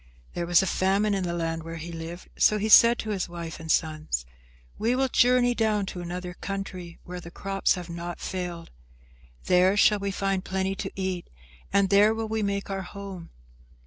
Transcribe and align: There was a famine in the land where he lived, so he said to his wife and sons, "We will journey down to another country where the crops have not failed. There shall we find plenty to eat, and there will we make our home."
There 0.33 0.47
was 0.47 0.63
a 0.63 0.65
famine 0.65 1.13
in 1.13 1.25
the 1.25 1.33
land 1.35 1.61
where 1.61 1.75
he 1.75 1.91
lived, 1.91 2.29
so 2.35 2.57
he 2.57 2.69
said 2.69 2.97
to 2.97 3.11
his 3.11 3.29
wife 3.29 3.59
and 3.59 3.71
sons, 3.71 4.25
"We 4.79 4.95
will 4.95 5.07
journey 5.09 5.53
down 5.53 5.85
to 5.93 6.01
another 6.01 6.33
country 6.33 6.97
where 7.03 7.21
the 7.21 7.29
crops 7.29 7.75
have 7.75 7.87
not 7.87 8.19
failed. 8.19 8.71
There 9.45 9.77
shall 9.77 9.99
we 9.99 10.09
find 10.09 10.43
plenty 10.43 10.73
to 10.73 10.91
eat, 10.95 11.29
and 11.71 11.91
there 11.91 12.15
will 12.15 12.27
we 12.27 12.41
make 12.41 12.71
our 12.71 12.81
home." 12.81 13.29